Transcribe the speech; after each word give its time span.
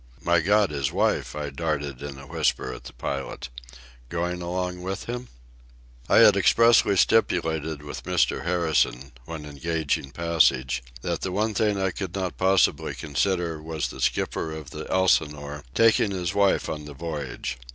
"My 0.23 0.39
God!—his 0.39 0.91
wife!" 0.91 1.35
I 1.35 1.51
darted 1.51 2.01
in 2.01 2.17
a 2.17 2.25
whisper 2.25 2.73
at 2.73 2.85
the 2.85 2.93
pilot. 2.93 3.49
"Going 4.09 4.41
along 4.41 4.81
with 4.81 5.03
him?..." 5.03 5.27
I 6.09 6.15
had 6.17 6.35
expressly 6.35 6.97
stipulated 6.97 7.83
with 7.83 8.01
Mr. 8.05 8.43
Harrison, 8.43 9.11
when 9.25 9.45
engaging 9.45 10.09
passage, 10.09 10.83
that 11.03 11.21
the 11.21 11.31
one 11.31 11.53
thing 11.53 11.79
I 11.79 11.91
could 11.91 12.15
not 12.15 12.39
possibly 12.39 12.95
consider 12.95 13.61
was 13.61 13.89
the 13.89 14.01
skipper 14.01 14.51
of 14.53 14.71
the 14.71 14.89
Elsinore 14.91 15.63
taking 15.75 16.09
his 16.09 16.33
wife 16.33 16.67
on 16.67 16.85
the 16.85 16.95
voyage. 16.95 17.59